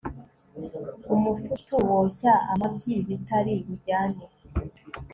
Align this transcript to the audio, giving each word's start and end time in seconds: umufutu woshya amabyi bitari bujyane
umufutu 1.15 1.73
woshya 1.87 2.33
amabyi 2.53 2.95
bitari 3.07 3.53
bujyane 3.65 4.23